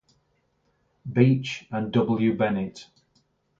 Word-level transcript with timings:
Beech 1.13 1.67
and 1.69 1.93
W. 1.93 2.35
Bennett. 2.35 2.87